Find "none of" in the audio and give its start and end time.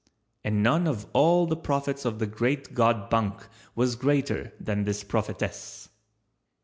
0.63-1.05